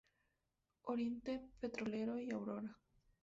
[0.85, 2.75] Oriente Petrolero y Aurora.